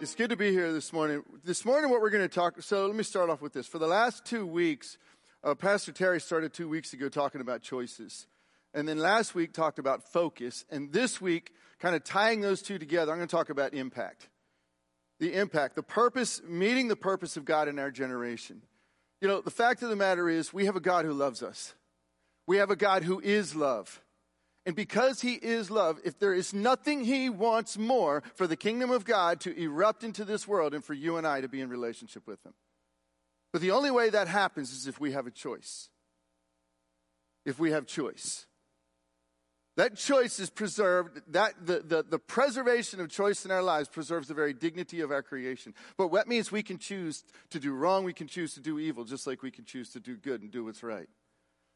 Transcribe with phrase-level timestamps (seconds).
[0.00, 1.22] It's good to be here this morning.
[1.44, 2.62] This morning, what we're going to talk.
[2.62, 3.66] So let me start off with this.
[3.66, 4.96] For the last two weeks,
[5.44, 8.26] uh, Pastor Terry started two weeks ago talking about choices,
[8.72, 12.78] and then last week talked about focus, and this week, kind of tying those two
[12.78, 14.30] together, I'm going to talk about impact.
[15.18, 18.62] The impact, the purpose, meeting the purpose of God in our generation.
[19.20, 21.74] You know, the fact of the matter is, we have a God who loves us.
[22.46, 24.00] We have a God who is love.
[24.66, 28.90] And because he is love, if there is nothing he wants more for the kingdom
[28.90, 31.70] of God to erupt into this world and for you and I to be in
[31.70, 32.52] relationship with him.
[33.52, 35.88] But the only way that happens is if we have a choice.
[37.46, 38.46] If we have choice.
[39.76, 44.28] That choice is preserved, that the, the, the preservation of choice in our lives preserves
[44.28, 45.74] the very dignity of our creation.
[45.96, 49.04] But that means we can choose to do wrong, we can choose to do evil,
[49.04, 51.08] just like we can choose to do good and do what's right.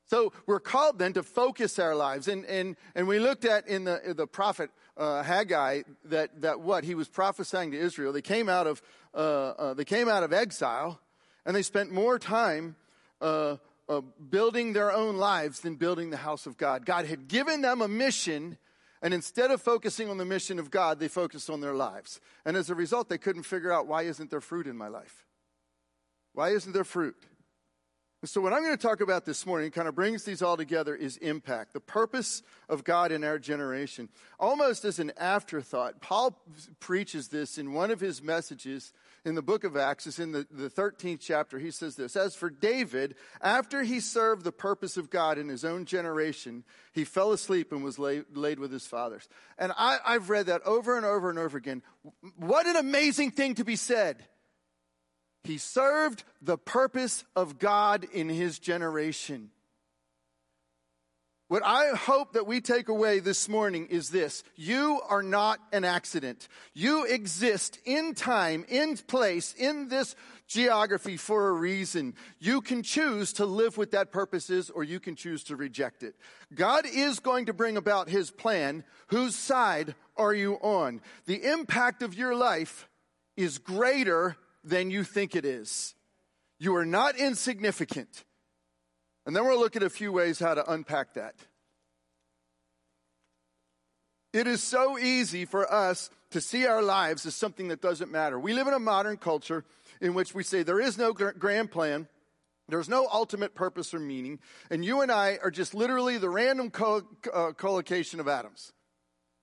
[0.06, 2.28] So we're called then to focus our lives.
[2.28, 6.84] And, and, and we looked at in the, the prophet uh, Haggai that, that what
[6.84, 8.12] he was prophesying to Israel.
[8.12, 8.82] They came out of,
[9.14, 11.00] uh, uh, they came out of exile
[11.46, 12.76] and they spent more time
[13.20, 13.56] uh,
[13.88, 16.84] uh, building their own lives than building the house of God.
[16.84, 18.58] God had given them a mission.
[19.02, 22.20] And instead of focusing on the mission of God, they focused on their lives.
[22.46, 25.26] And as a result, they couldn't figure out why isn't there fruit in my life?
[26.32, 27.16] Why isn't there fruit?
[28.26, 30.94] So, what I'm going to talk about this morning kind of brings these all together
[30.94, 34.08] is impact, the purpose of God in our generation.
[34.40, 36.40] Almost as an afterthought, Paul
[36.80, 38.92] preaches this in one of his messages
[39.24, 41.58] in the book of Acts, it's in the, the 13th chapter.
[41.58, 45.64] He says this As for David, after he served the purpose of God in his
[45.64, 49.28] own generation, he fell asleep and was laid, laid with his fathers.
[49.58, 51.82] And I, I've read that over and over and over again.
[52.36, 54.24] What an amazing thing to be said.
[55.44, 59.50] He served the purpose of God in his generation.
[61.48, 64.42] What I hope that we take away this morning is this.
[64.56, 66.48] You are not an accident.
[66.72, 70.16] You exist in time, in place, in this
[70.48, 72.14] geography for a reason.
[72.40, 76.02] You can choose to live with that purpose is, or you can choose to reject
[76.02, 76.16] it.
[76.54, 78.82] God is going to bring about his plan.
[79.08, 81.02] Whose side are you on?
[81.26, 82.88] The impact of your life
[83.36, 85.94] is greater than you think it is.
[86.58, 88.24] You are not insignificant.
[89.26, 91.34] And then we'll look at a few ways how to unpack that.
[94.32, 98.38] It is so easy for us to see our lives as something that doesn't matter.
[98.38, 99.64] We live in a modern culture
[100.00, 102.08] in which we say there is no grand plan,
[102.68, 106.70] there's no ultimate purpose or meaning, and you and I are just literally the random
[106.70, 108.72] co- uh, collocation of atoms.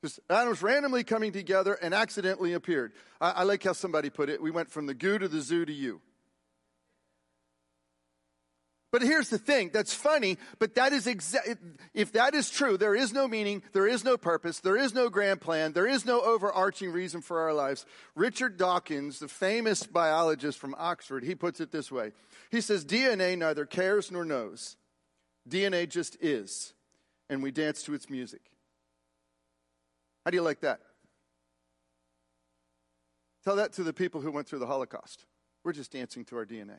[0.03, 2.93] Just atoms randomly coming together and accidentally appeared.
[3.19, 4.41] I, I like how somebody put it.
[4.41, 6.01] We went from the goo to the zoo to you.
[8.91, 11.57] But here's the thing that's funny, but that is exa-
[11.93, 15.09] if that is true, there is no meaning, there is no purpose, there is no
[15.09, 17.85] grand plan, there is no overarching reason for our lives.
[18.15, 22.11] Richard Dawkins, the famous biologist from Oxford, he puts it this way
[22.49, 24.75] He says, DNA neither cares nor knows,
[25.47, 26.73] DNA just is,
[27.29, 28.50] and we dance to its music.
[30.25, 30.79] How do you like that?
[33.43, 35.25] Tell that to the people who went through the Holocaust.
[35.63, 36.77] We're just dancing to our DNA.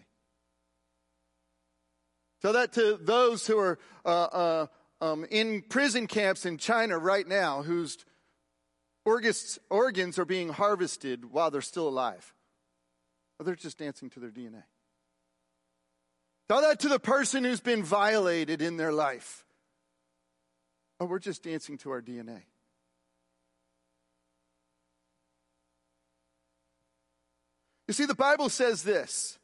[2.41, 4.67] Tell that to those who are uh, uh,
[5.01, 7.99] um, in prison camps in China right now whose
[9.05, 12.35] organs are being harvested while they're still alive.
[13.39, 14.63] Or they're just dancing to their DNA.
[16.49, 19.45] Tell that to the person who's been violated in their life.
[21.01, 22.43] Oh, we're just dancing to our DNA.
[27.93, 29.39] You see, the Bible says this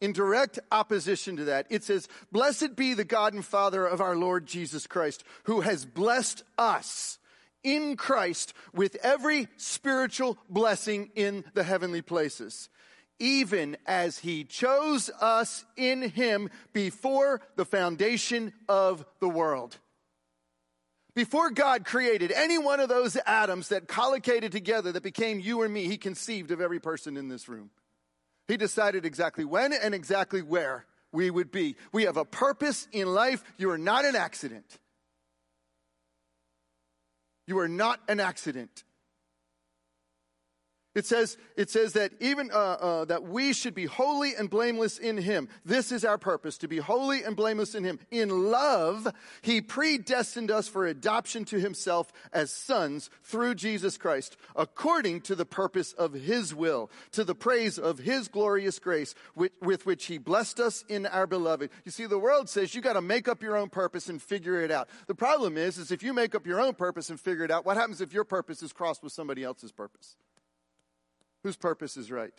[0.00, 1.66] in direct opposition to that.
[1.68, 5.84] It says, Blessed be the God and Father of our Lord Jesus Christ, who has
[5.84, 7.18] blessed us
[7.62, 12.70] in Christ with every spiritual blessing in the heavenly places,
[13.18, 19.76] even as he chose us in him before the foundation of the world.
[21.14, 25.68] Before God created any one of those atoms that collocated together that became you or
[25.68, 27.68] me, he conceived of every person in this room.
[28.48, 31.76] He decided exactly when and exactly where we would be.
[31.92, 33.42] We have a purpose in life.
[33.58, 34.78] You are not an accident.
[37.46, 38.84] You are not an accident.
[40.94, 44.98] It says, it says that even uh, uh, that we should be holy and blameless
[44.98, 45.48] in Him.
[45.64, 47.98] This is our purpose, to be holy and blameless in Him.
[48.10, 49.08] In love,
[49.40, 55.46] He predestined us for adoption to Himself as sons through Jesus Christ, according to the
[55.46, 60.18] purpose of His will, to the praise of His glorious grace, with, with which He
[60.18, 61.70] blessed us in our beloved.
[61.86, 64.60] You see, the world says you got to make up your own purpose and figure
[64.60, 64.90] it out.
[65.06, 67.64] The problem is, is if you make up your own purpose and figure it out,
[67.64, 70.16] what happens if your purpose is crossed with somebody else's purpose?
[71.42, 72.34] Whose purpose is right.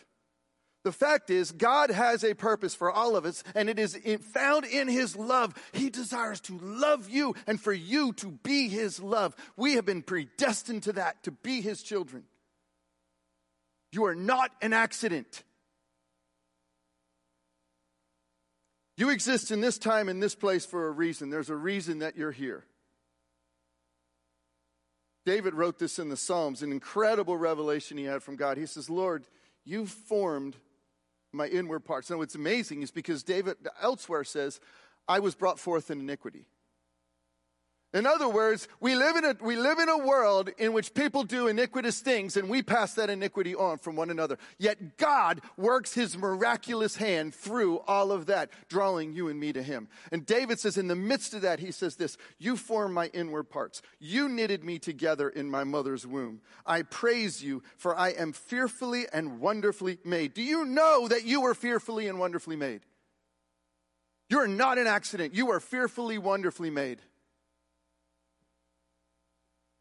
[0.84, 3.98] The fact is, God has a purpose for all of us, and it is
[4.34, 5.54] found in His love.
[5.72, 9.34] He desires to love you and for you to be His love.
[9.56, 12.24] We have been predestined to that, to be His children.
[13.94, 15.44] You are not an accident.
[18.98, 21.30] You exist in this time, in this place for a reason.
[21.30, 22.66] There's a reason that you're here.
[25.26, 28.58] David wrote this in the Psalms, an incredible revelation he had from God.
[28.58, 29.26] He says, Lord,
[29.64, 30.58] you formed
[31.32, 32.10] my inward parts.
[32.10, 34.60] Now, what's amazing is because David elsewhere says,
[35.08, 36.48] I was brought forth in iniquity.
[37.94, 41.24] In other words, we live in a, we live in a world in which people
[41.24, 44.40] do iniquitous things and we pass that iniquity on from one another.
[44.58, 49.62] Yet God works his miraculous hand through all of that, drawing you and me to
[49.62, 49.90] him.
[50.12, 53.52] And David says, in the midst of that, he says this, you form my inward
[53.52, 53.84] parts.
[54.00, 56.42] You knitted me together in my mother's womb.
[56.66, 60.34] I praise you for I am fearfully and wonderfully made.
[60.34, 62.82] Do you know that you were fearfully and wonderfully made?
[64.30, 65.36] You're not an accident.
[65.36, 67.00] You are fearfully, wonderfully made.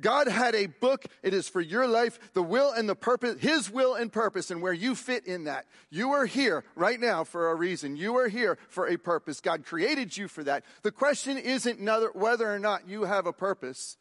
[0.00, 1.06] God had a book.
[1.22, 4.62] It is for your life, the will and the purpose, His will and purpose, and
[4.62, 5.66] where you fit in that.
[5.90, 7.96] You are here right now for a reason.
[7.96, 9.40] You are here for a purpose.
[9.40, 10.64] God created you for that.
[10.82, 11.80] The question isn't
[12.14, 13.96] whether or not you have a purpose.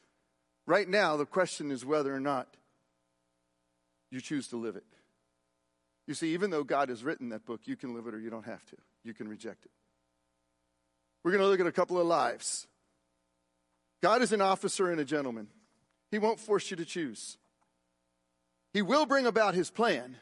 [0.67, 2.47] Right now, the question is whether or not
[4.11, 4.83] you choose to live it.
[6.05, 8.29] You see, even though God has written that book, you can live it or you
[8.29, 8.77] don't have to.
[9.03, 9.71] You can reject it.
[11.23, 12.67] We're going to look at a couple of lives.
[14.01, 15.47] God is an officer and a gentleman.
[16.11, 17.37] He won't force you to choose.
[18.73, 20.17] He will bring about his plan,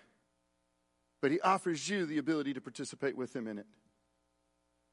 [1.21, 3.65] but he offers you the ability to participate with him in it.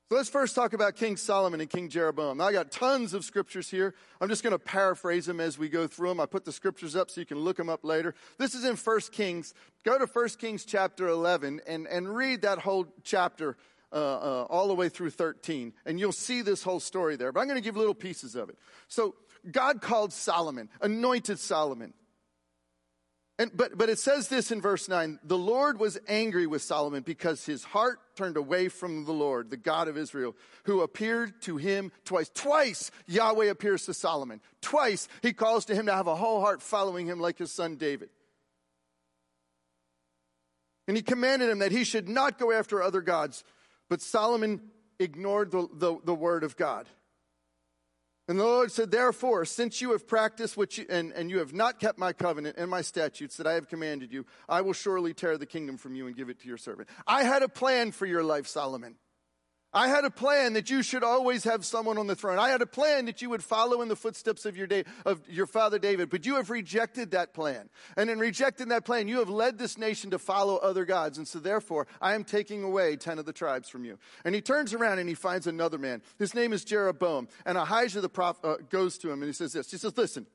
[0.08, 2.36] So let's first talk about King Solomon and King Jeroboam.
[2.36, 3.94] Now, I got tons of scriptures here.
[4.20, 6.20] I'm just going to paraphrase them as we go through them.
[6.20, 8.14] I put the scriptures up so you can look them up later.
[8.36, 9.54] This is in 1 Kings.
[9.84, 13.56] Go to 1 Kings chapter 11 and, and read that whole chapter
[13.90, 17.32] uh, uh, all the way through 13, and you'll see this whole story there.
[17.32, 18.58] But I'm going to give little pieces of it.
[18.88, 19.14] So
[19.50, 21.94] God called Solomon, anointed Solomon.
[23.38, 27.02] And, but, but it says this in verse 9 the Lord was angry with Solomon
[27.02, 31.56] because his heart turned away from the Lord, the God of Israel, who appeared to
[31.56, 32.28] him twice.
[32.28, 34.40] Twice Yahweh appears to Solomon.
[34.60, 37.76] Twice he calls to him to have a whole heart following him like his son
[37.76, 38.10] David.
[40.86, 43.44] And he commanded him that he should not go after other gods.
[43.88, 44.60] But Solomon
[44.98, 46.86] ignored the, the, the word of God.
[48.28, 51.52] And the Lord said, Therefore, since you have practiced what you, and, and you have
[51.52, 55.12] not kept my covenant and my statutes that I have commanded you, I will surely
[55.12, 56.88] tear the kingdom from you and give it to your servant.
[57.06, 58.96] I had a plan for your life, Solomon.
[59.74, 62.38] I had a plan that you should always have someone on the throne.
[62.38, 65.26] I had a plan that you would follow in the footsteps of your, da- of
[65.28, 67.70] your father David, but you have rejected that plan.
[67.96, 71.16] And in rejecting that plan, you have led this nation to follow other gods.
[71.16, 73.98] And so therefore, I am taking away 10 of the tribes from you.
[74.24, 76.02] And he turns around and he finds another man.
[76.18, 77.28] His name is Jeroboam.
[77.46, 79.70] And Ahijah the prophet uh, goes to him and he says this.
[79.70, 80.26] He says, listen,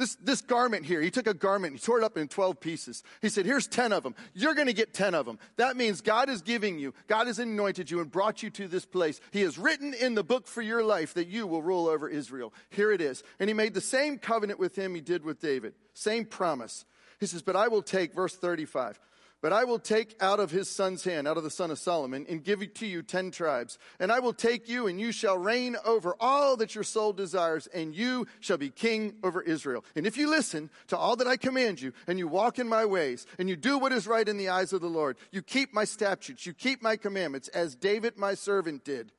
[0.00, 3.02] this, this garment here, he took a garment, he tore it up in 12 pieces.
[3.20, 4.14] He said, Here's 10 of them.
[4.32, 5.38] You're going to get 10 of them.
[5.56, 8.86] That means God is giving you, God has anointed you and brought you to this
[8.86, 9.20] place.
[9.30, 12.54] He has written in the book for your life that you will rule over Israel.
[12.70, 13.22] Here it is.
[13.38, 16.86] And he made the same covenant with him he did with David, same promise.
[17.18, 18.98] He says, But I will take, verse 35,
[19.42, 22.26] but I will take out of his son's hand, out of the son of Solomon,
[22.28, 23.78] and give it to you ten tribes.
[23.98, 27.66] And I will take you, and you shall reign over all that your soul desires,
[27.68, 29.84] and you shall be king over Israel.
[29.96, 32.84] And if you listen to all that I command you, and you walk in my
[32.84, 35.72] ways, and you do what is right in the eyes of the Lord, you keep
[35.72, 39.12] my statutes, you keep my commandments, as David my servant did.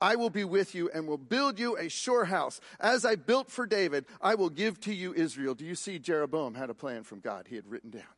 [0.00, 2.60] I will be with you and will build you a sure house.
[2.78, 5.54] As I built for David, I will give to you Israel.
[5.54, 8.17] Do you see Jeroboam had a plan from God he had written down?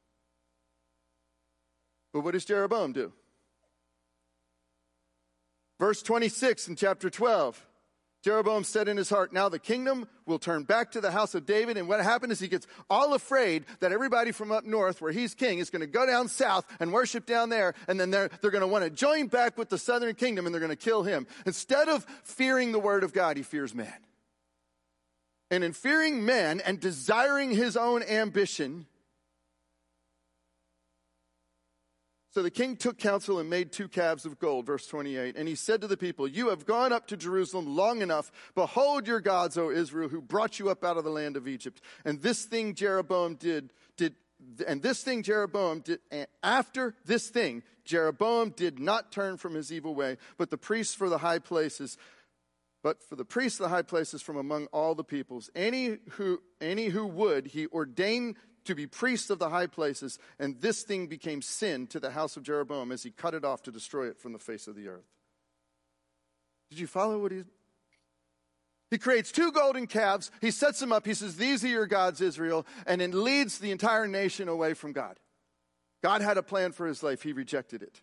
[2.13, 3.13] But what does Jeroboam do?
[5.79, 7.67] Verse 26 in chapter 12.
[8.23, 11.47] Jeroboam said in his heart, Now the kingdom will turn back to the house of
[11.47, 11.79] David.
[11.79, 15.35] And what happened is he gets all afraid that everybody from up north, where he's
[15.35, 17.73] king, is going to go down south and worship down there.
[17.89, 20.55] And then they're, they're going to want to join back with the southern kingdom and
[20.55, 21.27] they're going to kill him.
[21.47, 23.97] Instead of fearing the word of God, he fears man.
[25.51, 28.87] And in fearing man and desiring his own ambition,
[32.33, 35.37] So the king took counsel and made two calves of gold, verse 28.
[35.37, 38.31] And he said to the people, You have gone up to Jerusalem long enough.
[38.55, 41.81] Behold your gods, O Israel, who brought you up out of the land of Egypt.
[42.05, 44.15] And this thing Jeroboam did, did,
[44.67, 45.99] and this thing Jeroboam did,
[46.41, 51.09] after this thing, Jeroboam did not turn from his evil way, but the priests for
[51.09, 51.99] the high places,
[52.85, 56.41] but for the priests of the high places from among all the peoples, any who,
[56.61, 61.07] any who would, he ordained to be priests of the high places, and this thing
[61.07, 64.19] became sin to the house of Jeroboam as he cut it off to destroy it
[64.19, 65.09] from the face of the earth.
[66.71, 67.45] Did you follow what he
[68.91, 70.33] he creates two golden calves.
[70.41, 71.07] He sets them up.
[71.07, 74.93] He says, These are your gods, Israel, and then leads the entire nation away from
[74.93, 75.19] God.
[76.03, 77.23] God had a plan for his life.
[77.23, 78.01] He rejected it.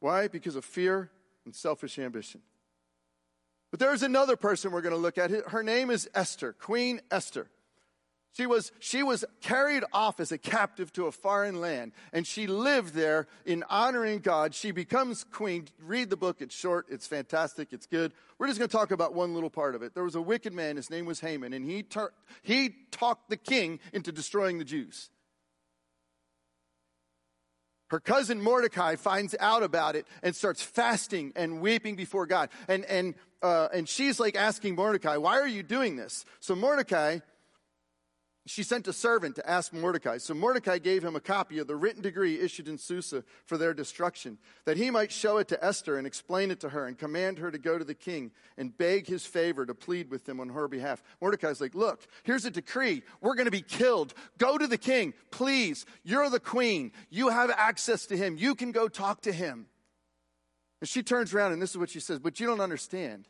[0.00, 0.28] Why?
[0.28, 1.10] Because of fear
[1.44, 2.42] and selfish ambition.
[3.70, 5.30] But there's another person we're going to look at.
[5.30, 7.48] Her name is Esther, Queen Esther.
[8.34, 12.46] She was, she was carried off as a captive to a foreign land, and she
[12.46, 14.54] lived there in honoring God.
[14.54, 15.66] She becomes queen.
[15.80, 18.12] Read the book, it's short, it's fantastic, it's good.
[18.38, 19.94] We're just going to talk about one little part of it.
[19.94, 21.84] There was a wicked man, his name was Haman, and he,
[22.42, 25.10] he talked the king into destroying the Jews.
[27.88, 32.50] Her cousin Mordecai finds out about it and starts fasting and weeping before God.
[32.68, 36.26] And, and, uh, and she's like asking Mordecai, Why are you doing this?
[36.40, 37.20] So Mordecai
[38.48, 40.18] she sent a servant to ask Mordecai.
[40.18, 43.74] So Mordecai gave him a copy of the written decree issued in Susa for their
[43.74, 47.38] destruction, that he might show it to Esther and explain it to her and command
[47.38, 50.48] her to go to the king and beg his favor to plead with him on
[50.48, 51.02] her behalf.
[51.20, 53.02] Mordecai's like, Look, here's a decree.
[53.20, 54.14] We're going to be killed.
[54.38, 55.84] Go to the king, please.
[56.02, 56.92] You're the queen.
[57.10, 58.36] You have access to him.
[58.38, 59.66] You can go talk to him.
[60.80, 63.26] And she turns around and this is what she says, But you don't understand.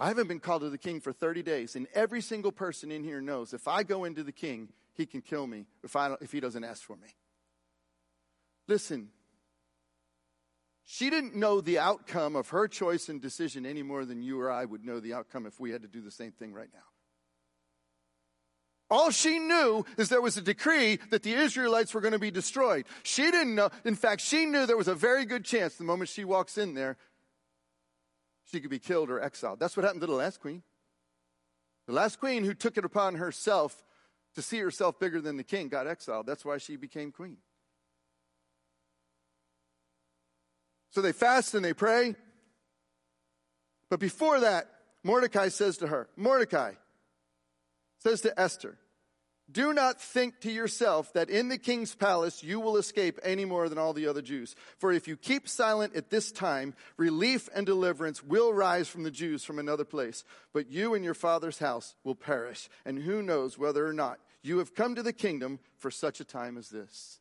[0.00, 3.04] I haven't been called to the king for 30 days, and every single person in
[3.04, 6.32] here knows if I go into the king, he can kill me if, I if
[6.32, 7.08] he doesn't ask for me.
[8.66, 9.10] Listen,
[10.84, 14.50] she didn't know the outcome of her choice and decision any more than you or
[14.50, 16.80] I would know the outcome if we had to do the same thing right now.
[18.90, 22.30] All she knew is there was a decree that the Israelites were going to be
[22.30, 22.86] destroyed.
[23.04, 23.70] She didn't know.
[23.84, 26.74] In fact, she knew there was a very good chance the moment she walks in
[26.74, 26.96] there
[28.50, 29.60] she could be killed or exiled.
[29.60, 30.62] That's what happened to the last queen.
[31.86, 33.84] The last queen who took it upon herself
[34.34, 36.26] to see herself bigger than the king got exiled.
[36.26, 37.38] That's why she became queen.
[40.90, 42.16] So they fast and they pray.
[43.88, 44.68] But before that,
[45.02, 46.74] Mordecai says to her, Mordecai
[47.98, 48.78] says to Esther,
[49.52, 53.68] do not think to yourself that in the king's palace you will escape any more
[53.68, 54.54] than all the other Jews.
[54.78, 59.10] For if you keep silent at this time, relief and deliverance will rise from the
[59.10, 60.24] Jews from another place.
[60.52, 62.68] But you and your father's house will perish.
[62.84, 66.24] And who knows whether or not you have come to the kingdom for such a
[66.24, 67.19] time as this.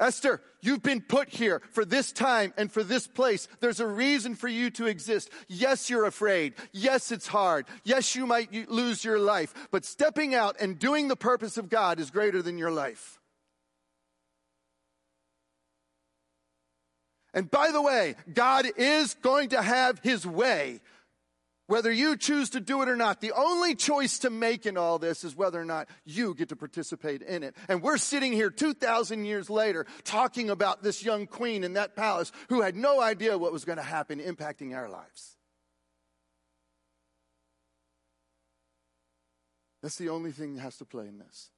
[0.00, 3.48] Esther, you've been put here for this time and for this place.
[3.60, 5.30] There's a reason for you to exist.
[5.48, 6.54] Yes, you're afraid.
[6.72, 7.66] Yes, it's hard.
[7.82, 9.52] Yes, you might lose your life.
[9.70, 13.18] But stepping out and doing the purpose of God is greater than your life.
[17.34, 20.80] And by the way, God is going to have his way
[21.68, 23.20] whether you choose to do it or not.
[23.20, 26.56] The only choice to make in all this is whether or not you get to
[26.56, 27.54] participate in it.
[27.68, 32.32] And we're sitting here 2,000 years later talking about this young queen in that palace
[32.48, 35.36] who had no idea what was going to happen impacting our lives.
[39.82, 41.50] That's the only thing that has to play in this.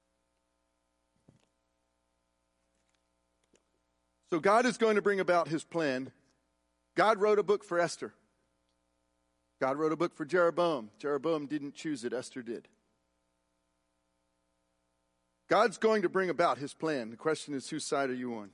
[4.30, 6.10] So God is going to bring about his plan.
[6.96, 8.12] God wrote a book for Esther.
[9.60, 10.90] God wrote a book for Jeroboam.
[10.98, 12.66] Jeroboam didn't choose it, Esther did.
[15.48, 17.10] God's going to bring about his plan.
[17.10, 18.50] The question is, whose side are you on?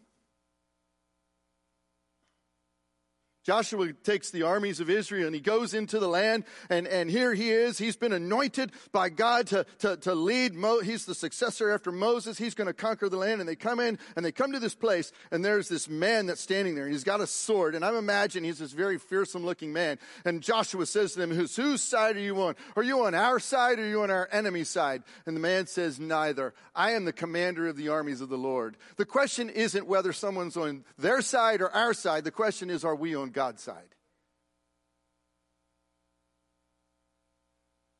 [3.47, 7.33] Joshua takes the armies of Israel and he goes into the land, and, and here
[7.33, 7.79] he is.
[7.79, 10.55] He's been anointed by God to, to, to lead.
[10.55, 12.39] Mo, he's the successor after Moses.
[12.39, 13.41] He's going to conquer the land.
[13.41, 16.41] And they come in and they come to this place, and there's this man that's
[16.41, 17.77] standing there, he's got a sword.
[17.77, 20.01] And I'm imagining he's this very fearsome looking man.
[20.25, 22.57] And Joshua says to them, whose, whose side are you on?
[22.75, 25.05] Are you on our side or are you on our enemy's side?
[25.25, 26.53] And the man says, Neither.
[26.75, 28.77] I am the commander of the armies of the Lord.
[28.97, 32.25] The question isn't whether someone's on their side or our side.
[32.25, 33.95] The question is, are we on God's side.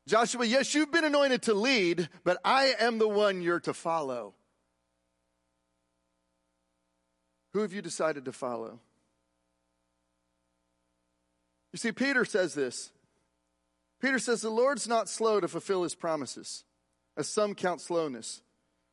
[0.07, 4.33] Joshua, yes, you've been anointed to lead, but I am the one you're to follow.
[7.53, 8.79] Who have you decided to follow?
[11.71, 12.91] You see, Peter says this.
[14.01, 16.63] Peter says, The Lord's not slow to fulfill his promises,
[17.15, 18.41] as some count slowness,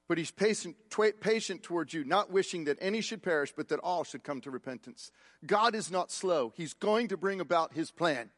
[0.09, 0.77] but he's patient,
[1.21, 4.51] patient towards you, not wishing that any should perish, but that all should come to
[4.51, 5.11] repentance.
[5.47, 6.53] God is not slow.
[6.57, 8.31] He's going to bring about his plan.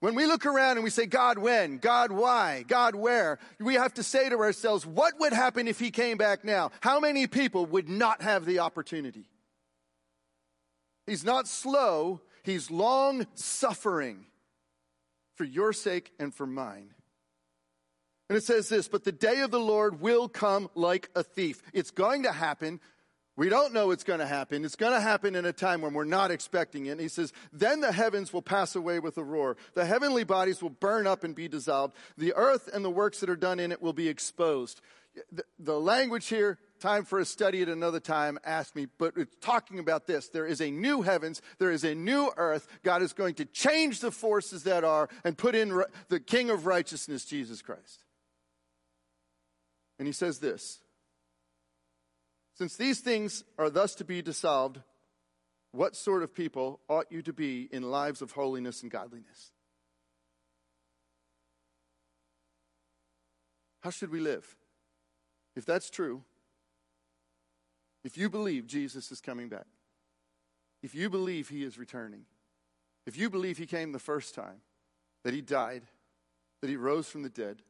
[0.00, 1.78] When we look around and we say, God, when?
[1.78, 2.64] God, why?
[2.68, 3.38] God, where?
[3.58, 6.70] We have to say to ourselves, what would happen if he came back now?
[6.80, 9.30] How many people would not have the opportunity?
[11.06, 14.26] He's not slow, he's long suffering
[15.34, 16.93] for your sake and for mine.
[18.28, 21.62] And it says this, but the day of the Lord will come like a thief.
[21.72, 22.80] It's going to happen.
[23.36, 24.64] We don't know it's going to happen.
[24.64, 26.92] It's going to happen in a time when we're not expecting it.
[26.92, 29.56] And he says, then the heavens will pass away with a roar.
[29.74, 31.96] The heavenly bodies will burn up and be dissolved.
[32.16, 34.80] The earth and the works that are done in it will be exposed.
[35.32, 39.36] The, the language here, time for a study at another time, ask me, but it's
[39.40, 40.28] talking about this.
[40.28, 41.42] There is a new heavens.
[41.58, 42.68] There is a new earth.
[42.84, 46.66] God is going to change the forces that are and put in the King of
[46.66, 48.03] righteousness, Jesus Christ.
[49.98, 50.80] And he says this
[52.54, 54.80] Since these things are thus to be dissolved,
[55.72, 59.50] what sort of people ought you to be in lives of holiness and godliness?
[63.80, 64.56] How should we live?
[65.56, 66.22] If that's true,
[68.02, 69.66] if you believe Jesus is coming back,
[70.82, 72.24] if you believe he is returning,
[73.06, 74.60] if you believe he came the first time,
[75.22, 75.82] that he died,
[76.60, 77.62] that he rose from the dead,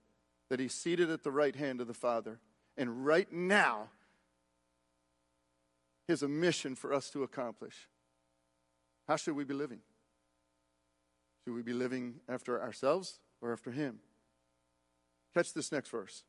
[0.55, 2.39] that he's seated at the right hand of the Father.
[2.77, 3.89] And right now,
[6.07, 7.89] he has a mission for us to accomplish.
[9.09, 9.81] How should we be living?
[11.43, 13.99] Should we be living after ourselves or after him?
[15.35, 16.23] Catch this next verse.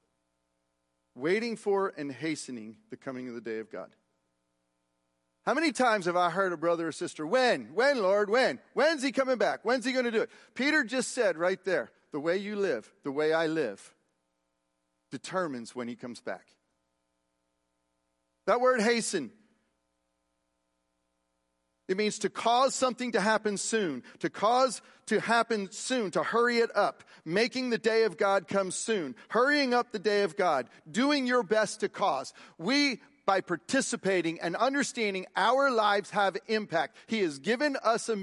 [1.13, 3.91] Waiting for and hastening the coming of the day of God.
[5.46, 7.75] How many times have I heard a brother or sister, when?
[7.75, 8.32] When, Lord?
[8.32, 8.58] When?
[8.74, 9.60] When's he coming back?
[9.62, 10.32] When's he going to do it?
[10.55, 13.91] Peter just said right there, the way you live, the way I live,
[15.12, 16.48] determines when he comes back.
[18.48, 19.32] That word hasten,
[21.88, 26.58] it means to cause something to happen soon, to cause to happen soon, to hurry
[26.58, 30.68] it up, making the day of God come soon, hurrying up the day of God,
[30.90, 32.34] doing your best to cause.
[32.58, 36.96] We by participating and understanding our lives have impact.
[37.07, 38.16] He has given us a,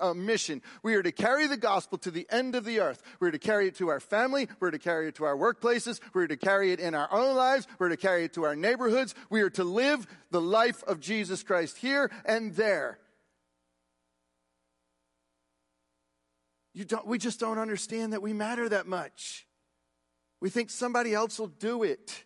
[0.00, 0.62] a, mission.
[0.82, 3.02] We are to carry the gospel to the end of the earth.
[3.20, 4.48] We're to carry it to our family.
[4.58, 6.00] We're to carry it to our workplaces.
[6.12, 7.66] We're to carry it in our own lives.
[7.78, 9.14] We're to carry it to our neighborhoods.
[9.28, 12.98] We are to live the life of Jesus Christ here and there.
[16.72, 19.46] You don't, we just don't understand that we matter that much.
[20.40, 22.24] We think somebody else will do it.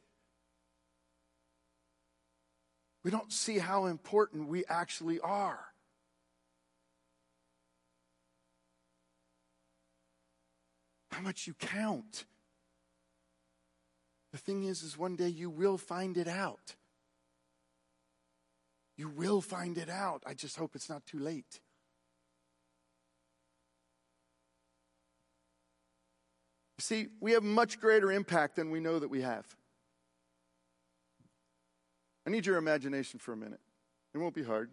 [3.04, 5.66] We don't see how important we actually are.
[11.12, 12.24] How much you count.
[14.32, 16.74] The thing is, is one day you will find it out.
[18.96, 20.22] You will find it out.
[20.26, 21.60] I just hope it's not too late.
[26.78, 29.46] See, we have much greater impact than we know that we have.
[32.26, 33.60] I need your imagination for a minute.
[34.14, 34.70] It won't be hard.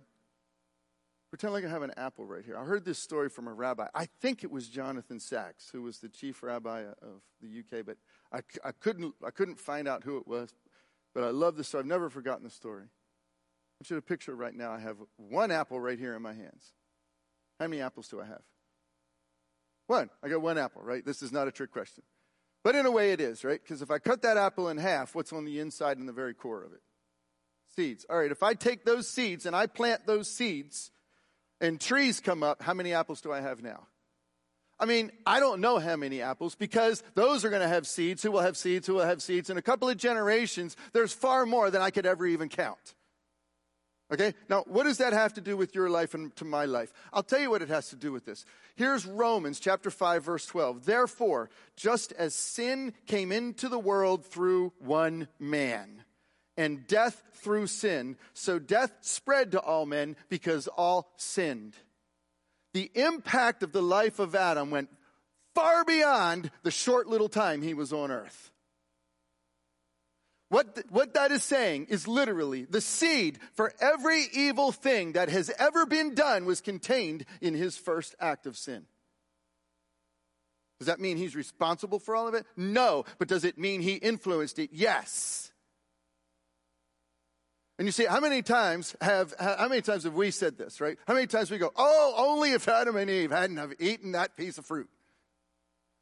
[1.30, 2.58] Pretend like I have an apple right here.
[2.58, 3.88] I heard this story from a rabbi.
[3.96, 7.98] I think it was Jonathan Sacks, who was the chief rabbi of the UK, but
[8.34, 10.54] I, I, couldn't, I couldn't find out who it was.
[11.14, 11.82] But I love the story.
[11.82, 12.84] I've never forgotten the story.
[12.84, 16.34] I want you to picture right now I have one apple right here in my
[16.34, 16.74] hands.
[17.60, 18.42] How many apples do I have?
[19.88, 20.10] One.
[20.22, 21.06] I got one apple, right?
[21.06, 22.04] This is not a trick question.
[22.64, 23.62] But in a way it is, right?
[23.62, 26.34] Because if I cut that apple in half, what's on the inside and the very
[26.34, 26.82] core of it?
[27.76, 28.06] Seeds.
[28.10, 30.92] All right, if I take those seeds and I plant those seeds
[31.60, 33.88] and trees come up, how many apples do I have now?
[34.80, 38.24] I mean, I don't know how many apples because those are going to have seeds,
[38.24, 39.52] who will have seeds, who will have seeds.
[39.52, 42.96] In a couple of generations, there's far more than I could ever even count.
[44.12, 44.34] Okay?
[44.50, 46.92] Now, what does that have to do with your life and to my life?
[47.14, 48.44] I'll tell you what it has to do with this.
[48.76, 50.86] Here's Romans chapter 5 verse 12.
[50.86, 56.01] Therefore, just as sin came into the world through one man,
[56.62, 58.18] and death through sin.
[58.34, 61.74] So death spread to all men because all sinned.
[62.74, 64.90] The impact of the life of Adam went
[65.56, 68.52] far beyond the short little time he was on earth.
[70.50, 75.30] What, th- what that is saying is literally the seed for every evil thing that
[75.30, 78.86] has ever been done was contained in his first act of sin.
[80.80, 82.46] Does that mean he's responsible for all of it?
[82.58, 83.06] No.
[83.18, 84.72] But does it mean he influenced it?
[84.74, 85.51] Yes.
[87.82, 91.00] And you see, how many times have how many times have we said this, right?
[91.08, 94.38] How many times we go, "Oh, only if Adam and Eve hadn't have eaten that
[94.38, 94.88] piece of fruit."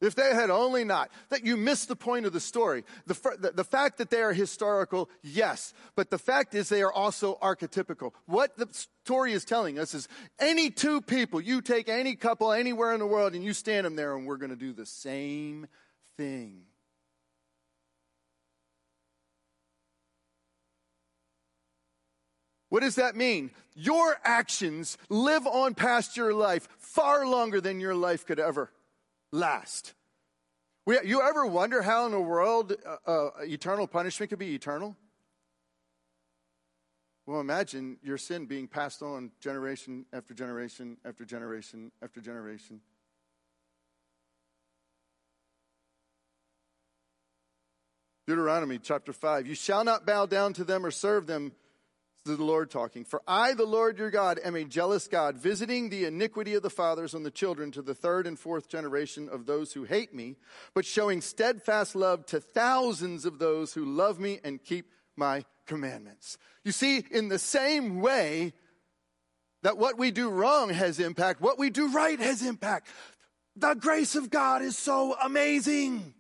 [0.02, 2.84] If they had only not, that you miss the point of the story.
[3.06, 6.92] The, the, the, fact that they are historical, yes, but the fact is they are
[6.92, 8.12] also archetypical.
[8.26, 8.68] What the
[9.06, 13.08] story is telling us is any two people, you take any couple anywhere in the
[13.08, 15.66] world and you stand them there and we're going to do the same
[16.18, 16.64] thing.
[22.70, 23.52] What does that mean?
[23.76, 28.72] Your actions live on past your life far longer than your life could ever
[29.32, 29.94] last.
[30.86, 34.96] We, you ever wonder how in the world uh, uh, eternal punishment could be eternal?
[37.26, 42.82] Well, imagine your sin being passed on generation after generation after generation after generation.
[48.26, 51.52] Deuteronomy chapter 5 You shall not bow down to them or serve them
[52.26, 53.06] the Lord talking.
[53.06, 56.70] For I, the Lord your God, am a jealous God, visiting the iniquity of the
[56.70, 60.36] fathers on the children to the third and fourth generation of those who hate me,
[60.74, 66.38] but showing steadfast love to thousands of those who love me and keep my commandments.
[66.64, 68.54] You see, in the same way
[69.64, 72.88] that what we do wrong has impact, what we do right has impact.
[73.56, 76.14] The grace of God is so amazing.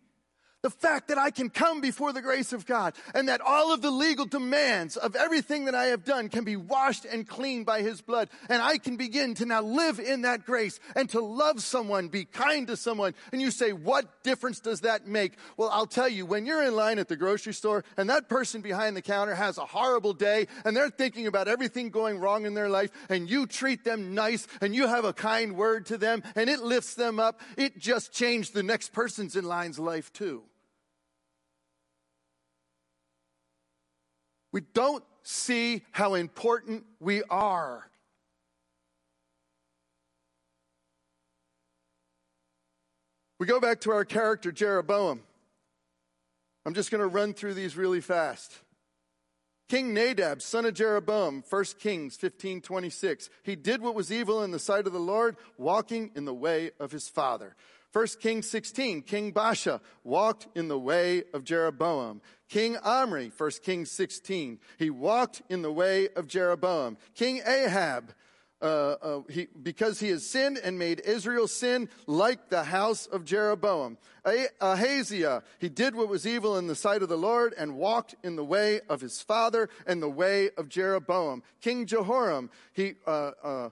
[0.61, 3.81] The fact that I can come before the grace of God and that all of
[3.81, 7.81] the legal demands of everything that I have done can be washed and cleaned by
[7.81, 8.27] His blood.
[8.49, 12.25] And I can begin to now live in that grace and to love someone, be
[12.25, 13.15] kind to someone.
[13.31, 15.37] And you say, what difference does that make?
[15.55, 18.59] Well, I'll tell you, when you're in line at the grocery store and that person
[18.59, 22.53] behind the counter has a horrible day and they're thinking about everything going wrong in
[22.53, 26.21] their life and you treat them nice and you have a kind word to them
[26.35, 30.43] and it lifts them up, it just changed the next person's in line's life too.
[34.51, 37.89] We don't see how important we are.
[43.39, 45.21] We go back to our character, Jeroboam.
[46.65, 48.59] I'm just going to run through these really fast.
[49.69, 53.29] King Nadab, son of Jeroboam, 1 Kings 15 26.
[53.43, 56.71] He did what was evil in the sight of the Lord, walking in the way
[56.79, 57.55] of his father.
[57.93, 62.21] 1 Kings 16, King Baasha walked in the way of Jeroboam.
[62.49, 66.97] King Omri, 1 Kings 16, he walked in the way of Jeroboam.
[67.13, 68.11] King Ahab,
[68.61, 73.23] uh, uh, he, because he has sinned and made Israel sin like the house of
[73.23, 73.97] Jeroboam.
[74.59, 78.35] Ahaziah, he did what was evil in the sight of the Lord and walked in
[78.35, 81.43] the way of his father and the way of Jeroboam.
[81.61, 83.69] King Jehoram, he uh, uh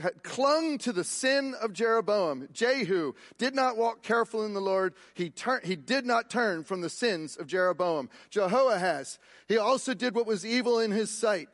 [0.00, 2.48] had clung to the sin of Jeroboam.
[2.52, 4.94] Jehu did not walk careful in the Lord.
[5.14, 8.10] He, tur- he did not turn from the sins of Jeroboam.
[8.30, 11.48] Jehoahaz, he also did what was evil in his sight.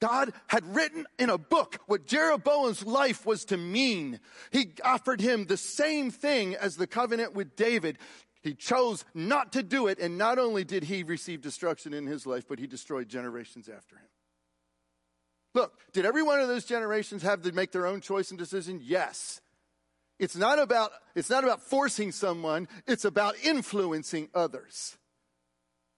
[0.00, 4.20] God had written in a book what Jeroboam's life was to mean.
[4.52, 7.98] He offered him the same thing as the covenant with David.
[8.42, 12.26] He chose not to do it, and not only did he receive destruction in his
[12.26, 14.06] life, but he destroyed generations after him.
[15.58, 18.80] Look, did every one of those generations have to make their own choice and decision?
[18.80, 19.40] Yes.
[20.20, 24.96] It's not about, it's not about forcing someone, it's about influencing others.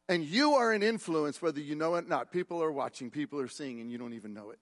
[0.09, 2.33] And you are an influence whether you know it or not.
[2.33, 4.59] People are watching, people are seeing, and you don't even know it.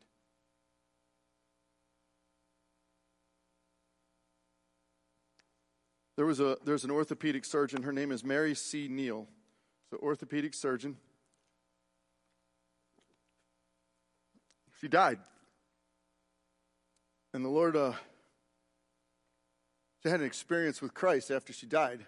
[6.16, 7.84] There was a there's an orthopedic surgeon.
[7.84, 8.88] Her name is Mary C.
[8.88, 9.28] Neal.
[9.90, 10.96] So orthopedic surgeon.
[14.80, 15.18] She died.
[17.34, 17.92] And the Lord, uh,
[20.02, 22.00] she had an experience with Christ after she died.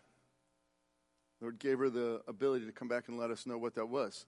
[1.40, 3.86] The Lord gave her the ability to come back and let us know what that
[3.86, 4.26] was.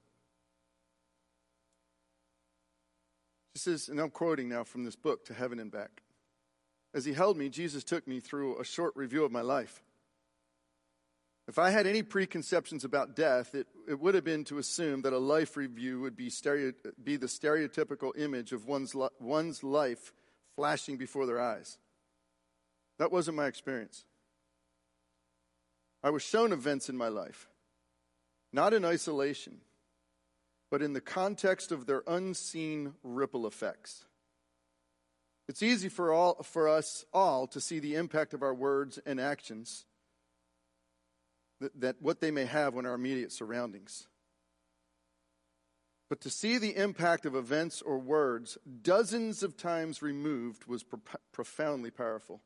[3.54, 6.02] She says, and I'm quoting now from this book, To Heaven and Back.
[6.94, 9.82] As he held me, Jesus took me through a short review of my life.
[11.52, 15.12] If I had any preconceptions about death, it, it would have been to assume that
[15.12, 16.72] a life review would be, stereo,
[17.04, 20.14] be the stereotypical image of one's, one's life
[20.56, 21.76] flashing before their eyes.
[22.98, 24.06] That wasn't my experience.
[26.02, 27.50] I was shown events in my life,
[28.50, 29.58] not in isolation,
[30.70, 34.06] but in the context of their unseen ripple effects.
[35.50, 39.20] It's easy for, all, for us all to see the impact of our words and
[39.20, 39.84] actions
[41.62, 44.06] that, that what they may have on our immediate surroundings.
[46.08, 51.00] But to see the impact of events or words dozens of times removed was pro-
[51.32, 52.42] profoundly powerful.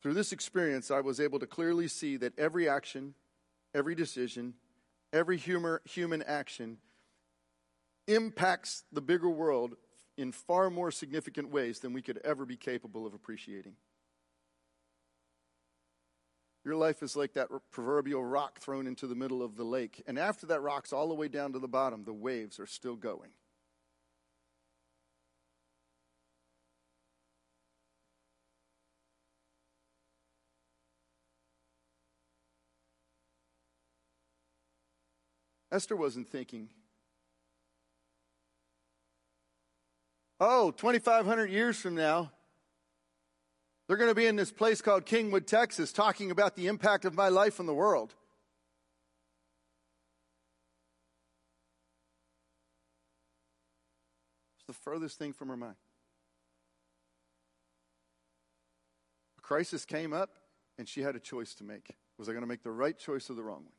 [0.00, 3.14] Through this experience, I was able to clearly see that every action,
[3.74, 4.54] every decision,
[5.12, 6.78] every humor, human action
[8.06, 9.76] impacts the bigger world
[10.16, 13.74] in far more significant ways than we could ever be capable of appreciating.
[16.64, 20.02] Your life is like that proverbial rock thrown into the middle of the lake.
[20.06, 22.96] And after that rock's all the way down to the bottom, the waves are still
[22.96, 23.30] going.
[35.70, 36.68] Esther wasn't thinking,
[40.38, 42.30] oh, 2,500 years from now,
[43.86, 47.14] they're going to be in this place called Kingwood, Texas, talking about the impact of
[47.14, 48.14] my life on the world.
[54.58, 55.76] It's the furthest thing from her mind.
[59.38, 60.30] A crisis came up,
[60.78, 61.90] and she had a choice to make.
[62.16, 63.72] Was I going to make the right choice or the wrong one?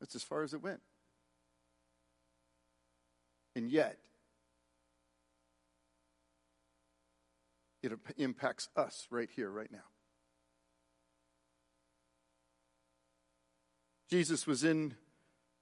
[0.00, 0.80] That's as far as it went.
[3.54, 3.98] And yet,
[7.82, 9.78] it impacts us right here, right now.
[14.08, 14.94] Jesus was in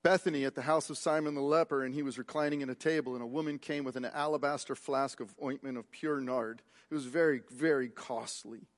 [0.02, 3.14] Bethany at the house of Simon the leper, and he was reclining at a table,
[3.14, 6.62] and a woman came with an alabaster flask of ointment of pure nard.
[6.90, 8.68] It was very, very costly.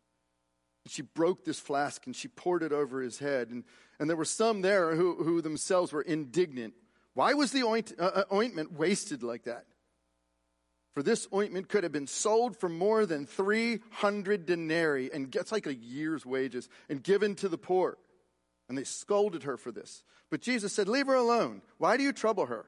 [0.85, 3.51] And She broke this flask and she poured it over his head.
[3.51, 3.65] And,
[3.99, 6.75] and there were some there who, who themselves were indignant.
[7.15, 9.67] Why was the oint, uh, uh ointment wasted like that?
[10.93, 15.67] For this ointment could have been sold for more than 300 denarii and gets like
[15.67, 17.97] a year's wages and given to the poor.
[18.69, 20.03] And they scolded her for this.
[20.31, 21.63] But Jesus said, Leave her alone.
[21.79, 22.67] Why do you trouble her?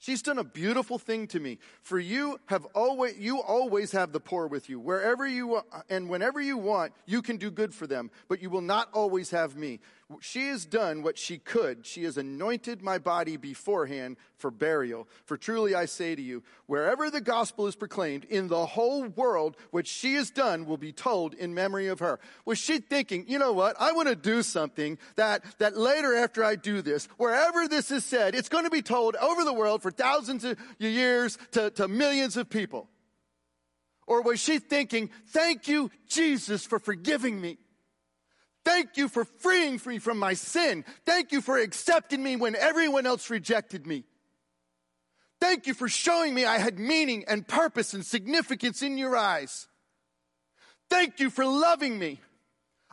[0.00, 1.58] She's done a beautiful thing to me.
[1.82, 4.78] For you have always you always have the poor with you.
[4.78, 8.60] Wherever you and whenever you want, you can do good for them, but you will
[8.60, 9.80] not always have me.
[10.20, 11.84] She has done what she could.
[11.84, 15.06] She has anointed my body beforehand for burial.
[15.26, 19.56] For truly I say to you, wherever the gospel is proclaimed in the whole world,
[19.70, 22.20] what she has done will be told in memory of her.
[22.46, 23.76] Was she thinking, you know what?
[23.78, 28.02] I want to do something that, that later after I do this, wherever this is
[28.02, 31.86] said, it's going to be told over the world for thousands of years to, to
[31.86, 32.88] millions of people.
[34.06, 37.58] Or was she thinking, thank you, Jesus, for forgiving me?
[38.68, 40.84] Thank you for freeing me from my sin.
[41.06, 44.04] Thank you for accepting me when everyone else rejected me.
[45.40, 49.68] Thank you for showing me I had meaning and purpose and significance in your eyes.
[50.90, 52.20] Thank you for loving me.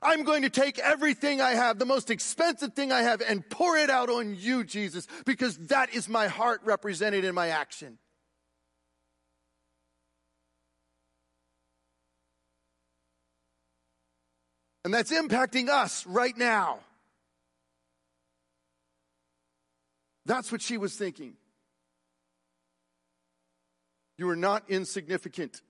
[0.02, 3.76] I'm going to take everything I have, the most expensive thing I have, and pour
[3.76, 7.98] it out on you, Jesus, because that is my heart represented in my action.
[14.86, 16.78] And that's impacting us right now.
[20.28, 21.34] That's what she was thinking.
[24.19, 25.63] You are not insignificant.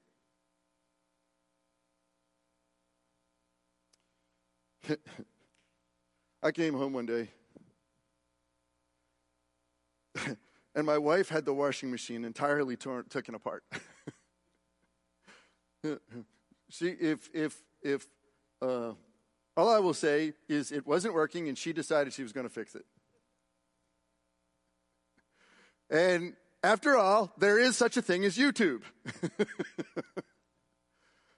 [6.44, 7.30] I came home one day,
[10.76, 13.64] and my wife had the washing machine entirely torn, taken apart.
[16.70, 18.06] she, if, if, if
[18.62, 18.92] uh,
[19.58, 22.54] all I will say is it wasn't working, and she decided she was going to
[22.54, 22.86] fix it.
[25.90, 28.82] And after all, there is such a thing as YouTube.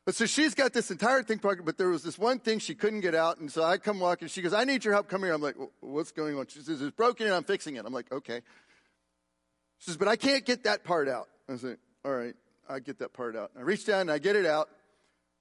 [0.06, 3.02] but so she's got this entire thing but there was this one thing she couldn't
[3.02, 3.38] get out.
[3.40, 4.30] And so I come walking.
[4.30, 5.10] She goes, I need your help.
[5.10, 5.34] Come here.
[5.34, 6.48] I'm like, what's going on?
[6.48, 7.86] She says, it's broken and I'm fixing it.
[7.86, 8.42] I'm like, okay.
[9.80, 11.28] She says, but I can't get that part out.
[11.50, 11.76] I say,
[12.06, 12.36] all right,
[12.70, 13.52] I get that part out.
[13.58, 14.70] I reach down and I get it out.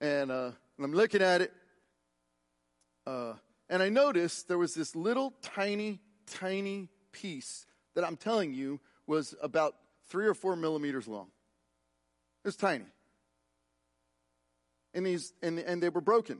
[0.01, 1.53] And, uh, and I'm looking at it.
[3.07, 3.35] Uh,
[3.69, 9.35] and I noticed there was this little tiny, tiny piece that I'm telling you was
[9.43, 9.77] about
[10.09, 11.29] three or four millimeters long.
[12.45, 12.85] It was tiny.
[14.95, 16.39] And, these, and, and they were broken.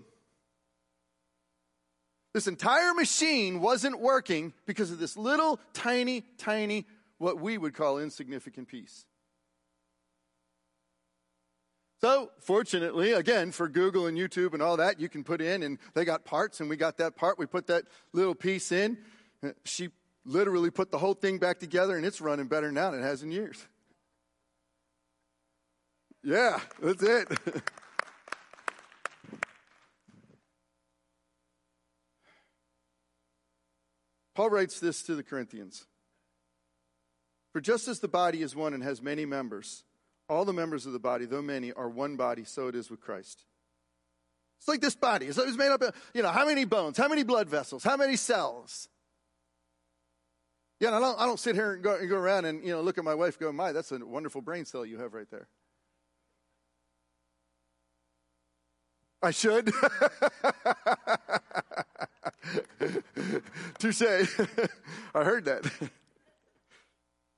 [2.33, 6.85] This entire machine wasn't working because of this little, tiny, tiny,
[7.19, 9.07] what we would call insignificant piece.
[12.01, 15.79] So, fortunately, again, for Google and YouTube and all that, you can put in, and
[15.95, 17.39] they got parts, and we got that part.
[17.39, 18.99] We put that little piece in.
[19.65, 19.89] She
[20.27, 23.23] literally put the whole thing back together, and it's running better now than it has
[23.23, 23.67] in years.
[26.23, 27.29] Yeah, that's it.
[34.35, 35.87] Paul writes this to the Corinthians
[37.53, 39.85] For just as the body is one and has many members,
[40.29, 43.01] all the members of the body, though many, are one body, so it is with
[43.01, 43.45] Christ.
[44.59, 45.27] It's like this body.
[45.27, 48.17] It's made up of, you know, how many bones, how many blood vessels, how many
[48.17, 48.89] cells.
[50.81, 52.83] Yeah, I don't, I don't sit here and go, and go around and, you know,
[52.83, 55.49] look at my wife go, my, that's a wonderful brain cell you have right there.
[59.23, 59.73] I should.
[63.79, 64.03] Touche.
[65.15, 65.71] I heard that.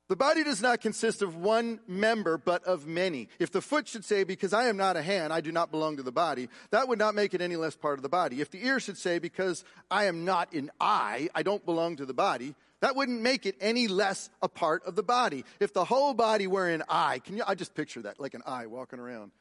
[0.09, 3.29] The body does not consist of one member, but of many.
[3.39, 5.99] If the foot should say, Because I am not a hand, I do not belong
[5.99, 8.41] to the body, that would not make it any less part of the body.
[8.41, 12.07] If the ear should say, Because I am not an eye, I don't belong to
[12.07, 15.45] the body, that wouldn't make it any less a part of the body.
[15.61, 18.43] If the whole body were an eye, can you, I just picture that, like an
[18.47, 19.33] eye walking around.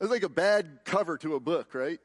[0.00, 2.00] It's like a bad cover to a book, right?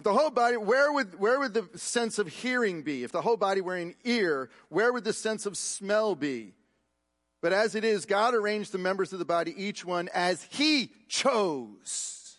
[0.00, 3.04] If the whole body, where would, where would the sense of hearing be?
[3.04, 6.54] If the whole body were an ear, where would the sense of smell be?
[7.42, 10.90] But as it is, God arranged the members of the body, each one as He
[11.06, 12.38] chose.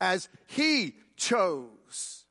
[0.00, 2.24] As He chose.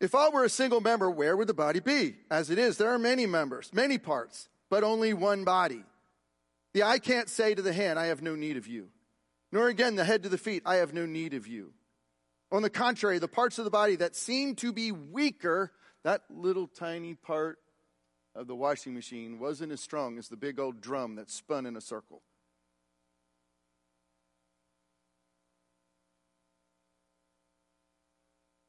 [0.00, 2.16] If all were a single member, where would the body be?
[2.32, 5.84] As it is, there are many members, many parts, but only one body.
[6.74, 8.88] The eye can't say to the hand, I have no need of you
[9.52, 11.72] nor again the head to the feet, I have no need of you.
[12.50, 15.72] On the contrary, the parts of the body that seem to be weaker,
[16.04, 17.58] that little tiny part
[18.34, 21.76] of the washing machine wasn't as strong as the big old drum that spun in
[21.76, 22.22] a circle.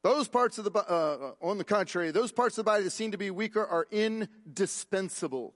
[0.02, 3.12] Those parts of the, uh, on the contrary, those parts of the body that seem
[3.12, 5.54] to be weaker are indispensable.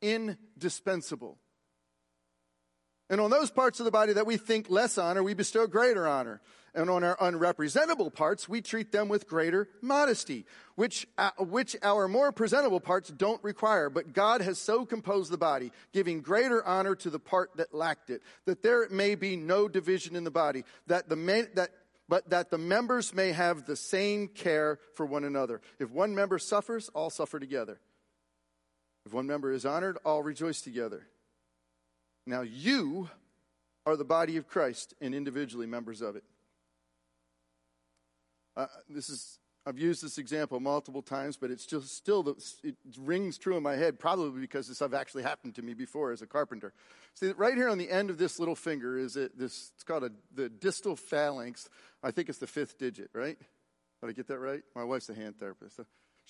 [0.00, 1.38] Indispensable.
[3.12, 6.08] And on those parts of the body that we think less honor, we bestow greater
[6.08, 6.40] honor.
[6.74, 10.46] And on our unrepresentable parts, we treat them with greater modesty,
[10.76, 13.90] which, uh, which our more presentable parts don't require.
[13.90, 18.08] But God has so composed the body, giving greater honor to the part that lacked
[18.08, 21.68] it, that there may be no division in the body, that the man, that,
[22.08, 25.60] but that the members may have the same care for one another.
[25.78, 27.78] If one member suffers, all suffer together.
[29.04, 31.08] If one member is honored, all rejoice together.
[32.26, 33.10] Now you
[33.84, 36.24] are the body of Christ and individually members of it.
[38.56, 43.38] Uh, this is I've used this example multiple times, but it's just still it rings
[43.38, 46.26] true in my head, probably because this have actually happened to me before as a
[46.26, 46.72] carpenter.
[47.14, 49.70] See, right here on the end of this little finger is it this?
[49.74, 51.68] It's called a, the distal phalanx.
[52.02, 53.38] I think it's the fifth digit, right?
[54.00, 54.62] Did I get that right?
[54.74, 55.78] My wife's a hand therapist.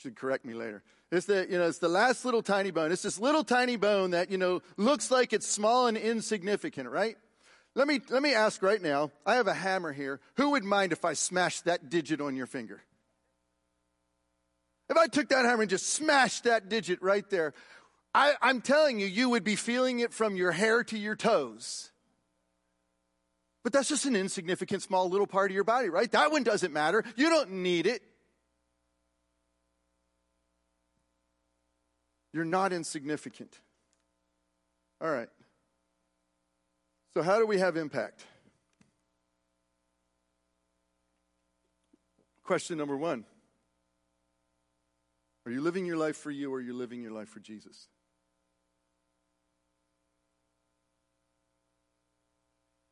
[0.02, 0.82] Should correct me later.
[1.12, 2.90] It's the, you know, it's the last little tiny bone.
[2.90, 7.16] It's this little tiny bone that, you know, looks like it's small and insignificant, right?
[7.76, 9.12] Let me, let me ask right now.
[9.24, 10.18] I have a hammer here.
[10.38, 12.82] Who would mind if I smashed that digit on your finger?
[14.90, 17.54] If I took that hammer and just smashed that digit right there,
[18.12, 21.92] I, I'm telling you, you would be feeling it from your hair to your toes.
[23.62, 26.10] But that's just an insignificant small little part of your body, right?
[26.10, 27.04] That one doesn't matter.
[27.14, 28.02] You don't need it.
[32.32, 33.58] You're not insignificant.
[35.00, 35.28] All right.
[37.14, 38.24] So, how do we have impact?
[42.44, 43.24] Question number one
[45.46, 47.88] Are you living your life for you or are you living your life for Jesus?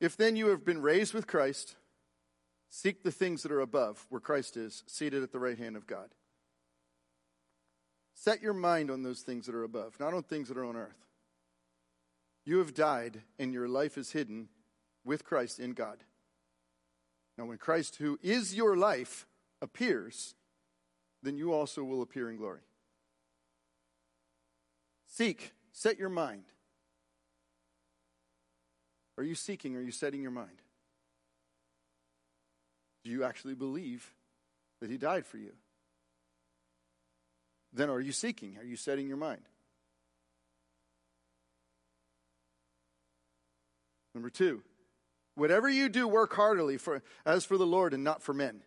[0.00, 1.76] If then you have been raised with Christ,
[2.70, 5.86] seek the things that are above, where Christ is, seated at the right hand of
[5.86, 6.08] God.
[8.20, 10.76] Set your mind on those things that are above, not on things that are on
[10.76, 11.06] earth.
[12.44, 14.50] You have died, and your life is hidden
[15.06, 16.04] with Christ in God.
[17.38, 19.26] Now, when Christ, who is your life,
[19.62, 20.34] appears,
[21.22, 22.60] then you also will appear in glory.
[25.06, 26.44] Seek, set your mind.
[29.16, 29.76] Are you seeking?
[29.76, 30.60] Are you setting your mind?
[33.02, 34.12] Do you actually believe
[34.82, 35.52] that He died for you?
[37.72, 38.56] Then are you seeking?
[38.58, 39.42] Are you setting your mind?
[44.14, 44.62] Number two,
[45.36, 48.62] whatever you do, work heartily for, as for the Lord and not for men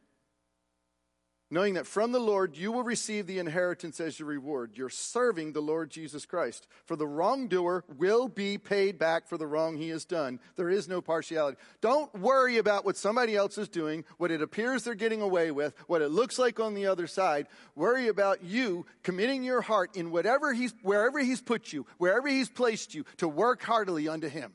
[1.53, 4.71] knowing that from the Lord you will receive the inheritance as your reward.
[4.73, 6.67] You're serving the Lord Jesus Christ.
[6.85, 10.39] For the wrongdoer will be paid back for the wrong he has done.
[10.55, 11.57] There is no partiality.
[11.80, 15.75] Don't worry about what somebody else is doing, what it appears they're getting away with,
[15.86, 17.45] what it looks like on the other side.
[17.75, 22.49] Worry about you committing your heart in whatever he's, wherever he's put you, wherever he's
[22.49, 24.53] placed you, to work heartily unto him.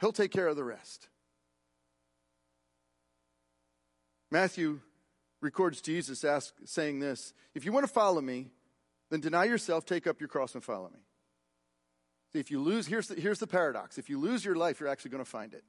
[0.00, 1.06] He'll take care of the rest.
[4.32, 4.80] Matthew
[5.40, 8.50] records Jesus ask, saying this If you want to follow me,
[9.10, 11.00] then deny yourself, take up your cross, and follow me.
[12.32, 14.88] See, if you lose, here's the, here's the paradox if you lose your life, you're
[14.88, 15.64] actually going to find it.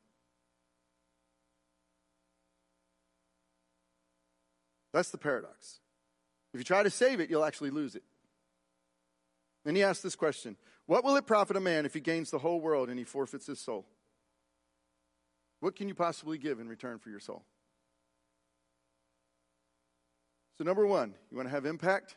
[4.93, 5.79] That's the paradox.
[6.53, 8.03] If you try to save it, you'll actually lose it.
[9.63, 10.55] Then he asks this question
[10.85, 13.45] What will it profit a man if he gains the whole world and he forfeits
[13.45, 13.85] his soul?
[15.59, 17.43] What can you possibly give in return for your soul?
[20.57, 22.15] So, number one, you want to have impact?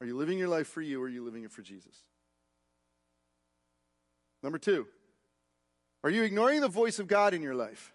[0.00, 1.96] Are you living your life for you or are you living it for Jesus?
[4.42, 4.86] Number two,
[6.04, 7.92] are you ignoring the voice of God in your life?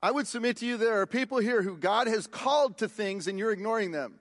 [0.00, 3.28] I would submit to you there are people here who God has called to things
[3.28, 4.20] and you're ignoring them.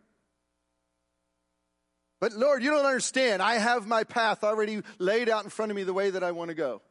[2.22, 3.42] But Lord, you don't understand.
[3.42, 6.32] I have my path already laid out in front of me the way that I
[6.32, 6.82] want to go.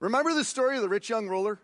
[0.00, 1.58] Remember the story of the rich young ruler?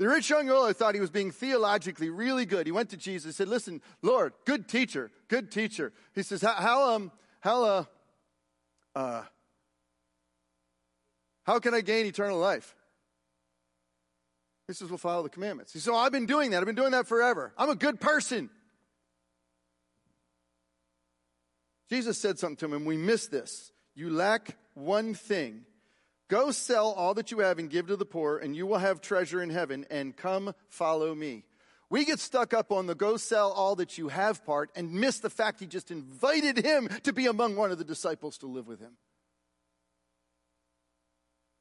[0.00, 2.66] The rich young ruler thought he was being theologically really good.
[2.66, 5.92] He went to Jesus and said, Listen, Lord, good teacher, good teacher.
[6.14, 7.84] He says, How, um, how, uh,
[8.96, 9.22] uh,
[11.44, 12.74] how can I gain eternal life?
[14.66, 15.72] He says, Well, follow the commandments.
[15.72, 16.58] He said, oh, I've been doing that.
[16.58, 17.52] I've been doing that forever.
[17.56, 18.50] I'm a good person.
[21.90, 23.72] Jesus said something to him, and we miss this.
[23.94, 25.64] You lack one thing.
[26.28, 29.00] Go sell all that you have and give to the poor, and you will have
[29.00, 31.44] treasure in heaven, and come follow me.
[31.90, 35.18] We get stuck up on the go sell all that you have part and miss
[35.18, 38.68] the fact he just invited him to be among one of the disciples to live
[38.68, 38.92] with him.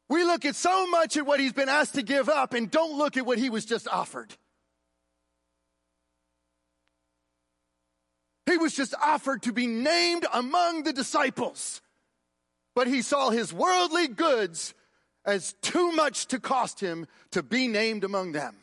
[0.07, 2.95] We look at so much at what he's been asked to give up and don't
[2.95, 4.35] look at what he was just offered.
[8.49, 11.81] He was just offered to be named among the disciples.
[12.73, 14.73] But he saw his worldly goods
[15.23, 18.55] as too much to cost him to be named among them.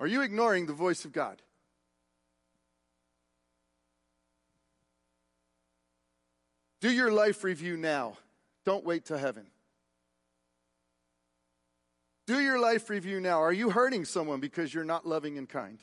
[0.00, 1.40] Are you ignoring the voice of God?
[6.80, 8.18] Do your life review now.
[8.64, 9.46] Don't wait till heaven.
[12.26, 13.42] Do your life review now.
[13.42, 15.78] Are you hurting someone because you're not loving and kind?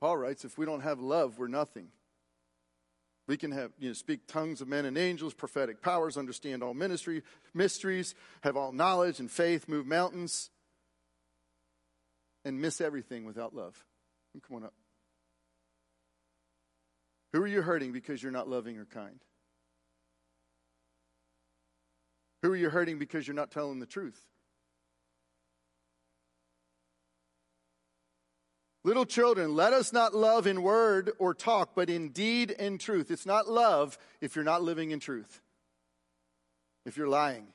[0.00, 1.88] Paul writes, if we don't have love, we're nothing.
[3.28, 6.74] We can have, you know, speak tongues of men and angels, prophetic powers, understand all
[6.74, 7.22] ministry,
[7.54, 10.50] mysteries, have all knowledge and faith, move mountains,
[12.44, 13.84] and miss everything without love.
[14.48, 14.74] Come on up.
[17.32, 19.20] Who are you hurting because you're not loving or kind?
[22.42, 24.20] Who are you hurting because you're not telling the truth?
[28.84, 33.12] Little children, let us not love in word or talk, but in deed and truth.
[33.12, 35.40] It's not love if you're not living in truth,
[36.84, 37.46] if you're lying.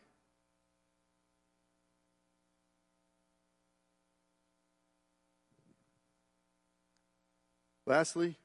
[7.85, 8.35] Lastly,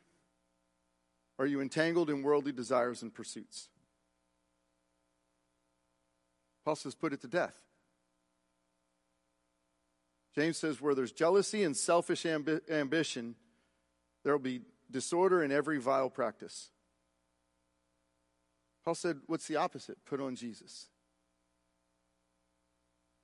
[1.38, 3.68] are you entangled in worldly desires and pursuits?
[6.64, 7.58] Paul says, put it to death.
[10.34, 13.34] James says, where there's jealousy and selfish ambi- ambition,
[14.24, 16.70] there will be disorder in every vile practice.
[18.84, 19.98] Paul said, what's the opposite?
[20.04, 20.86] Put on Jesus.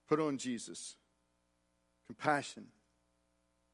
[0.08, 0.96] Put on Jesus.
[2.06, 2.66] Compassion,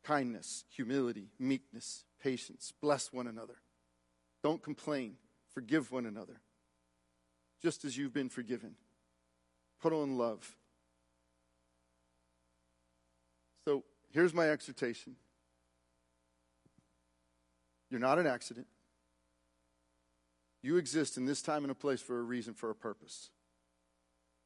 [0.03, 2.73] kindness, humility, meekness, patience.
[2.81, 3.57] Bless one another.
[4.43, 5.15] Don't complain.
[5.53, 6.41] Forgive one another,
[7.63, 8.75] just as you've been forgiven.
[9.85, 10.57] Put on love.
[13.67, 15.15] So here's my exhortation
[17.91, 18.67] You're not an accident.
[20.63, 23.29] You exist in this time and a place for a reason, for a purpose.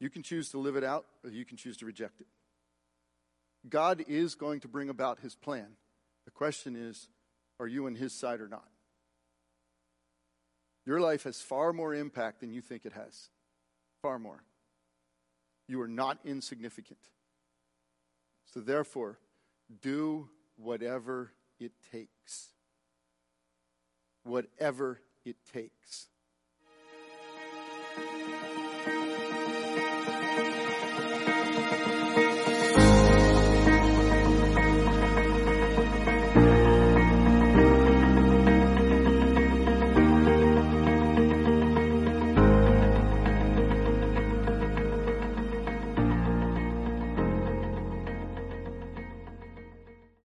[0.01, 2.27] You can choose to live it out, or you can choose to reject it.
[3.69, 5.69] God is going to bring about his plan.
[6.25, 7.07] The question is,
[7.61, 8.67] are you on his side or not?
[10.85, 13.29] Your life has far more impact than you think it has.
[14.03, 14.43] Far more.
[15.69, 16.99] You are not insignificant.
[18.47, 19.19] So, therefore,
[19.83, 22.49] do whatever it takes.
[24.25, 26.09] Whatever it takes.